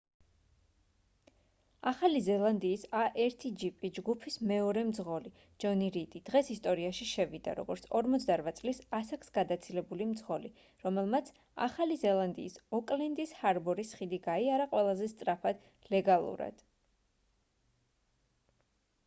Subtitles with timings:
[1.89, 5.31] ახალი ზელანდიის a1gp ჯგუფის მეორე მძღოლი
[5.65, 10.51] ჯონი რიდი დღეს ისტორიაში შევიდა როგორც 48 წლის ასაკს გადაცილებული მძღოლი
[10.87, 11.29] რომელმაც
[11.67, 15.65] ახალი ზელანდიის ოკლენდის ჰარბორის ხიდი გაიარა ყველაზე სწრაფად
[15.97, 16.65] ლეგალურად